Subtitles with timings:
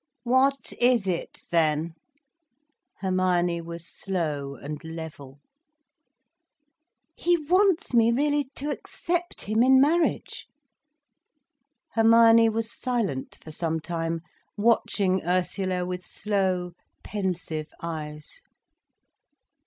[0.23, 1.93] "What is it then?"
[3.01, 5.39] Hermione was slow and level.
[7.15, 10.47] "He wants me really to accept him in marriage."
[11.91, 14.21] Hermione was silent for some time,
[14.57, 16.71] watching Ursula with slow,
[17.03, 18.41] pensive eyes.